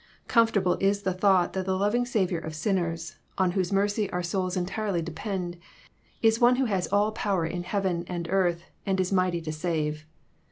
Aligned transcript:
Comfortable 0.27 0.77
is 0.79 1.03
the 1.03 1.13
thought 1.13 1.53
that 1.53 1.67
the 1.67 1.77
loving 1.77 2.07
Saviour 2.07 2.41
of 2.41 2.55
sinners, 2.55 3.17
on 3.37 3.51
whose 3.51 3.71
mercy 3.71 4.09
our 4.09 4.23
souls 4.23 4.57
entirely 4.57 5.03
depend, 5.03 5.57
is 6.23 6.39
one 6.41 6.55
who 6.55 6.65
has 6.65 6.87
all 6.87 7.11
power 7.11 7.45
in 7.45 7.61
heaven, 7.61 8.03
and 8.07 8.27
earth, 8.31 8.63
and 8.83 8.99
is 8.99 9.11
mighty 9.11 9.41
to 9.41 9.51
sa/e. 9.53 9.99